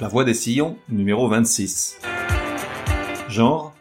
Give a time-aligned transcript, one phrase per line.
[0.00, 1.98] La voix des sillons, numéro 26.
[3.28, 3.74] Genre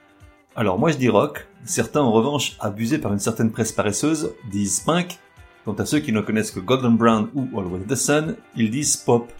[0.54, 4.82] Alors moi je dis rock, certains en revanche, abusés par une certaine presse paresseuse, disent
[4.82, 5.18] punk,
[5.64, 8.98] quant à ceux qui ne connaissent que Golden Brown ou Always the Sun, ils disent
[8.98, 9.32] pop.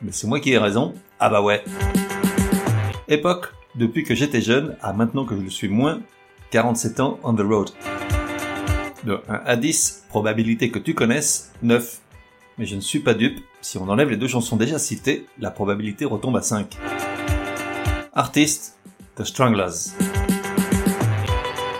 [0.00, 1.62] Mais c'est moi qui ai raison, ah bah ouais.
[3.08, 6.00] Époque, depuis que j'étais jeune à maintenant que je le suis moins,
[6.50, 7.68] 47 ans on the road.
[9.04, 12.00] De 1 à 10, probabilité que tu connaisses, 9.
[12.58, 15.50] Mais je ne suis pas dupe, si on enlève les deux chansons déjà citées, la
[15.50, 16.76] probabilité retombe à 5.
[18.12, 18.78] Artiste,
[19.16, 19.92] The Stranglers.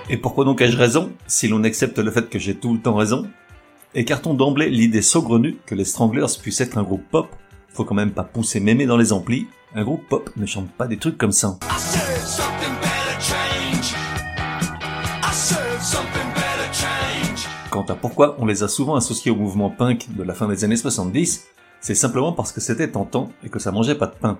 [0.08, 2.94] Et pourquoi donc ai-je raison, si l'on accepte le fait que j'ai tout le temps
[2.94, 3.28] raison?
[3.94, 7.28] Écartons d'emblée l'idée saugrenue que les Stranglers puissent être un groupe pop,
[7.68, 10.86] faut quand même pas pousser mémé dans les amplis, un groupe pop ne chante pas
[10.86, 11.58] des trucs comme ça.
[17.72, 20.62] Quant à pourquoi on les a souvent associés au mouvement punk de la fin des
[20.62, 21.46] années 70,
[21.80, 24.38] c'est simplement parce que c'était tentant et que ça mangeait pas de pain.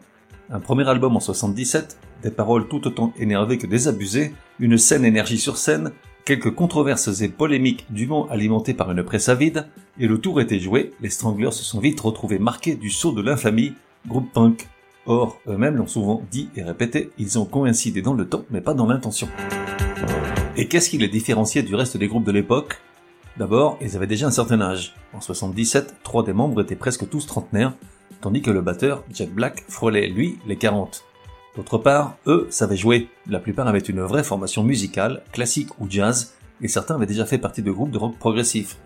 [0.51, 5.39] Un premier album en 77, des paroles tout autant énervées que désabusées, une saine énergie
[5.39, 5.93] sur scène,
[6.27, 9.67] quelques controverses et polémiques dûment alimentées par une presse avide,
[9.99, 13.23] et le tour était joué, les Stranglers se sont vite retrouvés marqués du sceau de
[13.23, 13.73] l'infamie,
[14.07, 14.69] groupe punk.
[15.07, 18.75] Or, eux-mêmes l'ont souvent dit et répété, ils ont coïncidé dans le temps mais pas
[18.75, 19.29] dans l'intention.
[20.55, 22.79] Et qu'est-ce qui les différenciait du reste des groupes de l'époque?
[23.39, 24.95] D'abord, ils avaient déjà un certain âge.
[25.15, 27.73] En 77, trois des membres étaient presque tous trentenaires,
[28.21, 31.05] tandis que le batteur, Jack Black, frôlait, lui, les 40.
[31.57, 33.09] D'autre part, eux savaient jouer.
[33.27, 37.39] La plupart avaient une vraie formation musicale, classique ou jazz, et certains avaient déjà fait
[37.39, 38.79] partie de groupes de rock progressif.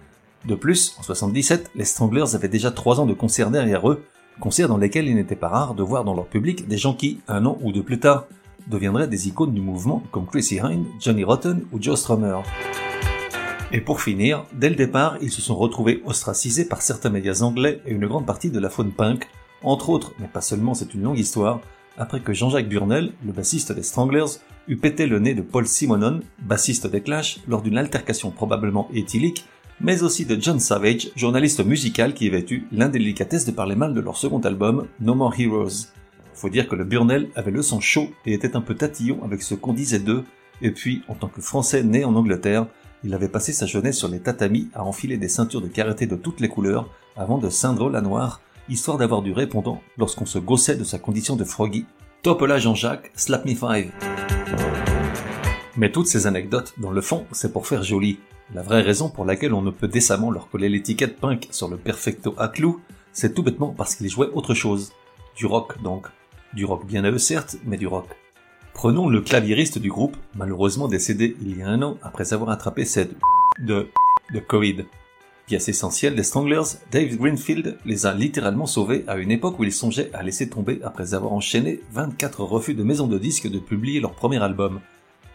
[0.47, 4.05] De plus, en 77, les Stranglers avaient déjà trois ans de concerts derrière eux,
[4.41, 7.21] concerts dans lesquels il n'était pas rare de voir dans leur public des gens qui,
[7.27, 8.27] un an ou deux plus tard,
[8.69, 12.39] deviendraient des icônes du mouvement comme Chrissy Hine, Johnny Rotten ou Joe Strummer.
[13.72, 17.81] Et pour finir, dès le départ, ils se sont retrouvés ostracisés par certains médias anglais
[17.84, 19.28] et une grande partie de la faune punk,
[19.62, 21.60] entre autres, mais pas seulement, c'est une longue histoire,
[21.99, 24.38] après que Jean-Jacques Burnel, le bassiste des Stranglers,
[24.69, 29.44] eut pété le nez de Paul Simonon, bassiste des Clash, lors d'une altercation probablement éthylique,
[29.81, 34.00] mais aussi de John Savage, journaliste musical qui avait eu l'indélicatesse de parler mal de
[34.00, 35.88] leur second album, No More Heroes.
[36.34, 39.43] Faut dire que le Burnel avait le sang chaud et était un peu tatillon avec
[39.43, 40.22] ce qu'on disait d'eux,
[40.62, 42.66] et puis, en tant que Français né en Angleterre,
[43.05, 46.17] il avait passé sa jeunesse sur les tatamis à enfiler des ceintures de karaté de
[46.17, 50.77] toutes les couleurs avant de ceindre la noire, histoire d'avoir du répondant lorsqu'on se gossait
[50.77, 51.87] de sa condition de froggy.
[52.23, 53.91] Top là Jean-Jacques, slap me five.
[55.77, 58.19] Mais toutes ces anecdotes, dans le fond, c'est pour faire joli.
[58.55, 61.77] La vraie raison pour laquelle on ne peut décemment leur coller l'étiquette punk sur le
[61.77, 62.81] perfecto à clou,
[63.12, 64.93] c'est tout bêtement parce qu'ils jouaient autre chose.
[65.37, 66.06] Du rock donc.
[66.55, 68.09] Du rock bien à eux certes, mais du rock.
[68.76, 72.84] Prenons le claviériste du groupe, malheureusement décédé il y a un an après avoir attrapé
[72.84, 73.16] cette
[73.59, 73.88] de,
[74.34, 74.84] de Covid.
[75.47, 79.72] Pièce essentielle des Stranglers, Dave Greenfield les a littéralement sauvés à une époque où ils
[79.72, 83.98] songeaient à laisser tomber après avoir enchaîné 24 refus de maisons de disques de publier
[83.98, 84.81] leur premier album.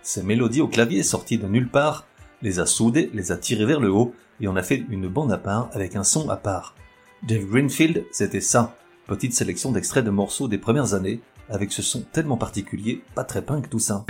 [0.04, 2.06] Ces mélodies au clavier sorties de nulle part
[2.44, 5.32] les a soudés, les a tirés vers le haut et on a fait une bande
[5.32, 6.76] à part avec un son à part.
[7.24, 8.76] Dave Greenfield, c'était ça.
[9.08, 11.22] Petite sélection d'extraits de morceaux des premières années,
[11.52, 14.06] avec ce son tellement particulier, pas très punk tout ça.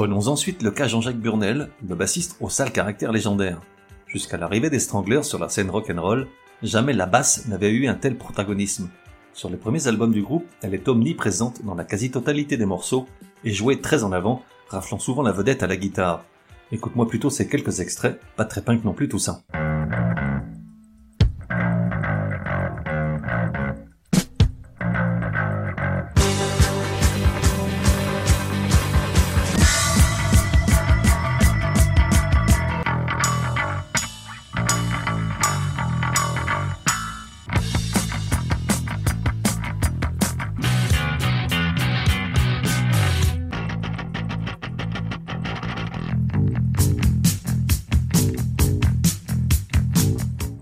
[0.00, 3.60] Prenons ensuite le cas Jean-Jacques Burnel, le bassiste au sale caractère légendaire.
[4.06, 6.26] Jusqu'à l'arrivée des Stranglers sur la scène rock'n'roll,
[6.62, 8.88] jamais la basse n'avait eu un tel protagonisme.
[9.34, 13.04] Sur les premiers albums du groupe, elle est omniprésente dans la quasi-totalité des morceaux
[13.44, 16.24] et jouée très en avant, raflant souvent la vedette à la guitare.
[16.72, 19.42] Écoute-moi plutôt ces quelques extraits, pas très punk non plus tout ça.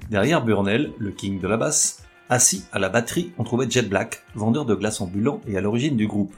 [0.09, 4.23] Derrière Burnell, le king de la basse, assis à la batterie, on trouvait Jet Black,
[4.35, 6.35] vendeur de glace ambulant et à l'origine du groupe.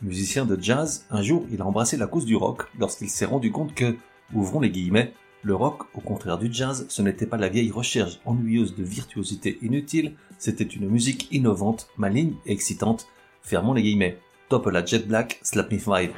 [0.00, 3.52] Musicien de jazz, un jour il a embrassé la cause du rock lorsqu'il s'est rendu
[3.52, 3.96] compte que,
[4.32, 5.12] ouvrons les guillemets,
[5.42, 9.58] le rock, au contraire du jazz, ce n'était pas la vieille recherche ennuyeuse de virtuosité
[9.60, 13.06] inutile, c'était une musique innovante, maligne et excitante.
[13.42, 14.18] Fermons les guillemets.
[14.48, 16.12] Top la Jet Black, Slap Me Five.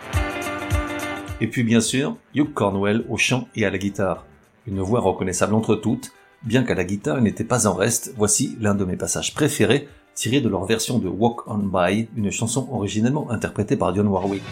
[1.41, 4.25] Et puis bien sûr, Hugh Cornwell au chant et à la guitare.
[4.69, 6.13] Une voix reconnaissable entre toutes,
[6.45, 9.89] bien qu'à la guitare il n'était pas en reste, voici l'un de mes passages préférés,
[10.15, 14.43] tiré de leur version de Walk On By, une chanson originellement interprétée par Dionne Warwick.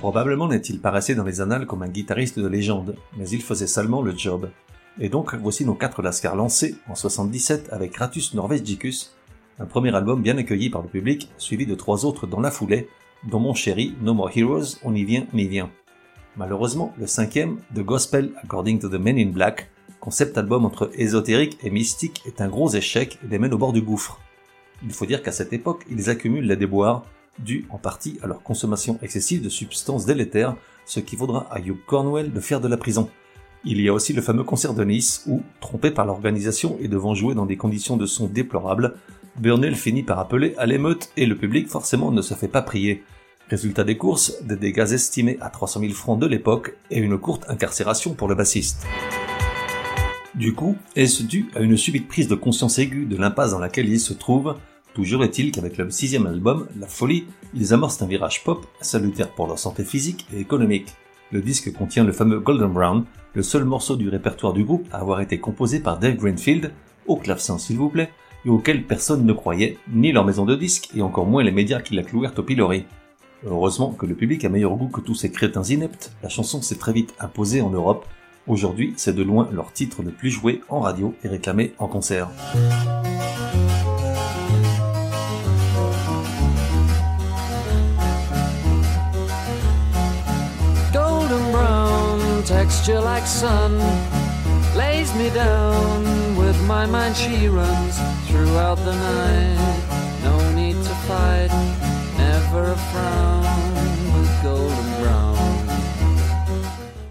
[0.00, 3.66] Probablement n'est-il pas resté dans les annales comme un guitariste de légende, mais il faisait
[3.66, 4.48] seulement le job.
[4.98, 9.14] Et donc, voici nos quatre lascars lancés en 77 avec Ratus Norvegicus,
[9.58, 12.88] un premier album bien accueilli par le public, suivi de trois autres dans la foulée,
[13.24, 15.70] dont Mon Chéri, No More Heroes, On y vient, on y vient.
[16.36, 19.70] Malheureusement, le cinquième, The Gospel According to the Men in Black,
[20.00, 23.74] concept album entre ésotérique et mystique, est un gros échec et les mène au bord
[23.74, 24.20] du gouffre.
[24.82, 27.04] Il faut dire qu'à cette époque, ils accumulent les déboires,
[27.38, 30.56] dû en partie à leur consommation excessive de substances délétères,
[30.86, 33.10] ce qui vaudra à Hugh Cornwell de faire de la prison.
[33.68, 37.14] Il y a aussi le fameux concert de Nice où, trompé par l'organisation et devant
[37.14, 38.94] jouer dans des conditions de son déplorables,
[39.40, 43.02] Burnell finit par appeler à l'émeute et le public forcément ne se fait pas prier.
[43.50, 47.44] Résultat des courses, des dégâts estimés à 300 000 francs de l'époque et une courte
[47.48, 48.86] incarcération pour le bassiste.
[50.36, 53.88] Du coup, est-ce dû à une subite prise de conscience aiguë de l'impasse dans laquelle
[53.88, 54.54] il se trouve?
[54.94, 59.48] Toujours est-il qu'avec leur sixième album, La Folie, ils amorcent un virage pop salutaire pour
[59.48, 60.94] leur santé physique et économique.
[61.32, 64.98] Le disque contient le fameux Golden Brown, le seul morceau du répertoire du groupe à
[64.98, 66.72] avoir été composé par Dave Greenfield,
[67.06, 68.10] au clavecin s'il vous plaît,
[68.44, 71.80] et auquel personne ne croyait, ni leur maison de disques, et encore moins les médias
[71.80, 72.84] qui la clouèrent au pilori.
[73.44, 76.78] Heureusement que le public a meilleur goût que tous ces crétins ineptes, la chanson s'est
[76.78, 78.06] très vite imposée en Europe.
[78.46, 82.30] Aujourd'hui, c'est de loin leur titre le plus joué en radio et réclamé en concert.
[92.46, 93.76] Texture like sun
[94.76, 97.16] lays me down with my mind.
[97.16, 97.98] She runs
[98.28, 99.58] throughout the night.
[100.22, 101.50] No need to fight
[102.16, 103.42] never a frown
[104.14, 105.36] with golden brown.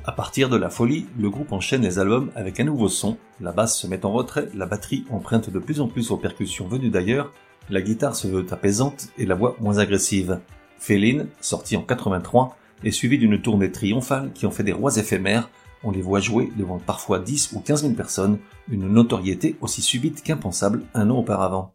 [0.06, 3.52] À partir de la folie, le groupe enchaîne les albums avec un nouveau son, la
[3.52, 6.92] basse se met en retrait, la batterie emprunte de plus en plus aux percussions venues
[6.92, 7.34] d'ailleurs,
[7.70, 10.40] la guitare se veut apaisante et la voix moins agressive.
[10.80, 12.56] Féline, sorti en 83,
[12.86, 15.50] est suivi d'une tournée triomphale qui en fait des rois éphémères.
[15.84, 18.38] On les voit jouer devant parfois 10 ou 15 000 personnes,
[18.72, 21.74] une notoriété aussi subite qu'impensable un an auparavant.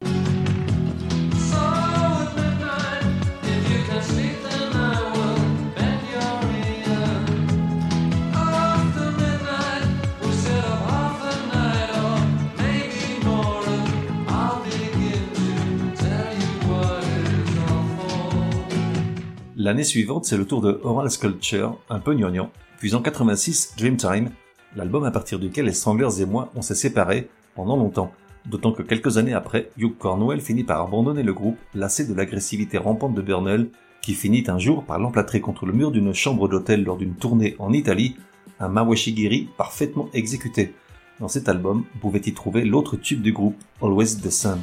[19.70, 22.50] L'année suivante, c'est le tour de Oral Sculpture, un peu gnognon,
[22.81, 24.31] puis en 86, Dreamtime,
[24.75, 28.11] l'album à partir duquel les Stranglers et moi on s'est séparés pendant longtemps,
[28.47, 32.78] d'autant que quelques années après, Hugh Cornwell finit par abandonner le groupe, lassé de l'agressivité
[32.78, 33.68] rampante de Burnell,
[34.02, 37.54] qui finit un jour par l'emplâtrer contre le mur d'une chambre d'hôtel lors d'une tournée
[37.61, 38.16] en Italie,
[38.59, 40.75] un Mawashigiri parfaitement exécuté.
[41.21, 44.59] Dans cet album, vous pouvez y trouver l'autre tube du groupe, Always the Sun.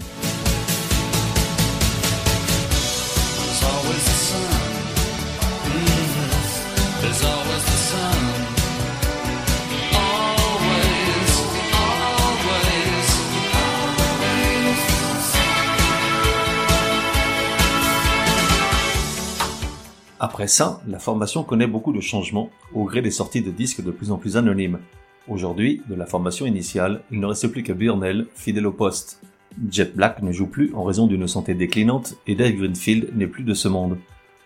[20.20, 23.92] Après ça, la formation connaît beaucoup de changements au gré des sorties de disques de
[23.92, 24.80] plus en plus anonymes.
[25.28, 29.22] Aujourd'hui, de la formation initiale, il ne reste plus que Burnell, fidèle au poste.
[29.72, 33.44] Jet Black ne joue plus en raison d'une santé déclinante et Dave Greenfield n'est plus
[33.44, 33.98] de ce monde.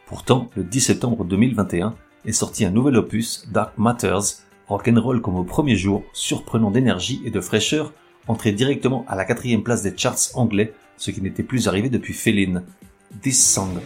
[0.05, 5.43] Pourtant, le 10 septembre 2021 est sorti un nouvel opus, Dark Matters, rock'n'roll comme au
[5.43, 7.93] premier jour, surprenant d'énergie et de fraîcheur,
[8.27, 12.13] entré directement à la quatrième place des charts anglais, ce qui n'était plus arrivé depuis
[12.13, 12.63] Féline.
[13.21, 13.79] This song.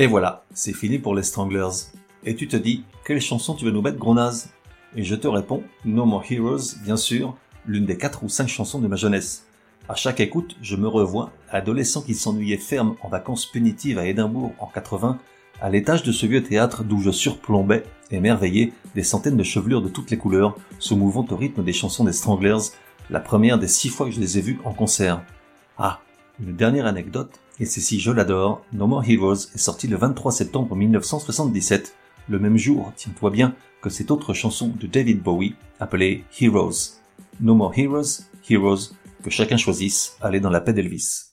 [0.00, 1.90] Et voilà, c'est fini pour les Stranglers.
[2.24, 4.48] Et tu te dis, quelle chanson tu veux nous mettre, gros naze?
[4.96, 8.78] Et je te réponds, No More Heroes, bien sûr, l'une des quatre ou cinq chansons
[8.78, 9.44] de ma jeunesse.
[9.90, 14.54] À chaque écoute, je me revois, adolescent qui s'ennuyait ferme en vacances punitives à Édimbourg
[14.58, 15.18] en 80,
[15.60, 19.90] à l'étage de ce vieux théâtre d'où je surplombais, émerveillé, des centaines de chevelures de
[19.90, 22.70] toutes les couleurs, se mouvant au rythme des chansons des Stranglers,
[23.10, 25.22] la première des six fois que je les ai vus en concert.
[25.76, 26.00] Ah,
[26.42, 30.32] une dernière anecdote, et c'est si je l'adore, No More Heroes est sorti le 23
[30.32, 31.94] septembre 1977,
[32.30, 36.96] le même jour, tiens-toi bien, que cette autre chanson de David Bowie, appelée Heroes.
[37.38, 41.32] No More Heroes, Heroes, que chacun choisisse, allez dans la paix d'Elvis.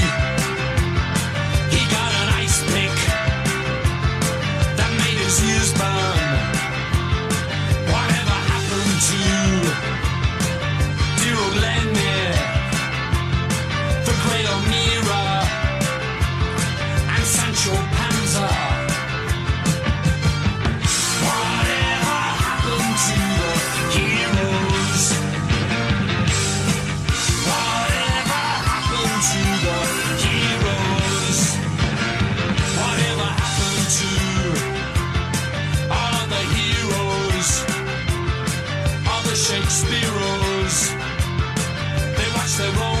[42.17, 43.00] They watch their own